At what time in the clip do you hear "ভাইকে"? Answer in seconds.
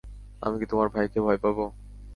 0.89-1.19